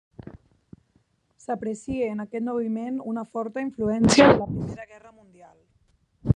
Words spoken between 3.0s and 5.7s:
una forta influència de la Primera Guerra Mundial.